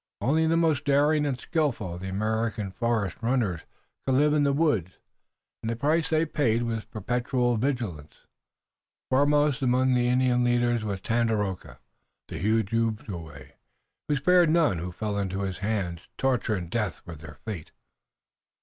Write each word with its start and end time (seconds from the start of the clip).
Only 0.19 0.47
the 0.47 0.57
most 0.57 0.83
daring 0.85 1.27
and 1.27 1.39
skillful 1.39 1.93
of 1.93 2.01
the 2.01 2.09
American 2.09 2.71
forest 2.71 3.17
runners 3.21 3.61
could 4.03 4.15
live 4.15 4.33
in 4.33 4.43
the 4.45 4.51
woods, 4.51 4.93
and 5.61 5.69
the 5.69 5.75
price 5.75 6.09
they 6.09 6.25
paid 6.25 6.63
was 6.63 6.85
perpetual 6.85 7.55
vigilance. 7.57 8.25
Foremost 9.11 9.61
among 9.61 9.93
the 9.93 10.07
Indian 10.07 10.43
leaders 10.43 10.83
was 10.83 11.01
Tandakora, 11.01 11.77
the 12.29 12.39
huge 12.39 12.73
Ojibway, 12.73 13.43
and 13.49 13.53
he 14.07 14.15
spared 14.15 14.49
none 14.49 14.79
who 14.79 14.91
fell 14.91 15.19
into 15.19 15.41
his 15.41 15.59
hands. 15.59 16.09
Torture 16.17 16.55
and 16.55 16.71
death 16.71 17.03
were 17.05 17.13
their 17.13 17.37
fate. 17.45 17.69